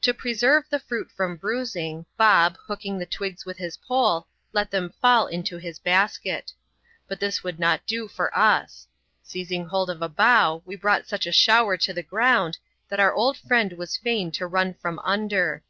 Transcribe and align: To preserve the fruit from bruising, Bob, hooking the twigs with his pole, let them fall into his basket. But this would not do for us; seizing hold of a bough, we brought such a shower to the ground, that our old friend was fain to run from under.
To 0.00 0.12
preserve 0.12 0.64
the 0.68 0.80
fruit 0.80 1.08
from 1.12 1.36
bruising, 1.36 2.04
Bob, 2.16 2.58
hooking 2.66 2.98
the 2.98 3.06
twigs 3.06 3.46
with 3.46 3.58
his 3.58 3.76
pole, 3.76 4.26
let 4.52 4.72
them 4.72 4.92
fall 5.00 5.28
into 5.28 5.56
his 5.56 5.78
basket. 5.78 6.52
But 7.06 7.20
this 7.20 7.44
would 7.44 7.60
not 7.60 7.86
do 7.86 8.08
for 8.08 8.36
us; 8.36 8.88
seizing 9.22 9.66
hold 9.66 9.88
of 9.88 10.02
a 10.02 10.08
bough, 10.08 10.62
we 10.64 10.74
brought 10.74 11.06
such 11.06 11.28
a 11.28 11.32
shower 11.32 11.76
to 11.76 11.92
the 11.92 12.02
ground, 12.02 12.58
that 12.88 12.98
our 12.98 13.14
old 13.14 13.38
friend 13.38 13.74
was 13.74 13.96
fain 13.96 14.32
to 14.32 14.48
run 14.48 14.74
from 14.74 14.98
under. 15.04 15.62